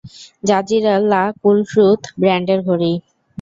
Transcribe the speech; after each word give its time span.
জাজির 0.43 0.83
লা-কুলট্রুথ 1.11 2.01
ব্র্যান্ডের 2.19 2.59
ঘড়ি। 2.67 2.91